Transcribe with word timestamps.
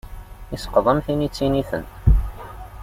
Isqeḍ 0.55 0.85
am 0.91 0.99
tin 1.05 1.25
ittiniten. 1.27 1.85